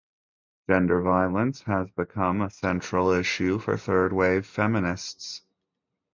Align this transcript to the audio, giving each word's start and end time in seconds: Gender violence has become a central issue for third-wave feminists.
Gender 0.67 0.99
violence 1.03 1.61
has 1.61 1.87
become 1.91 2.41
a 2.41 2.49
central 2.49 3.11
issue 3.11 3.59
for 3.59 3.77
third-wave 3.77 4.47
feminists. 4.47 5.43